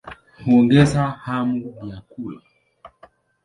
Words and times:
Huongeza 0.45 1.01
hamu 1.07 1.73
ya 1.89 2.01
kula. 2.01 2.41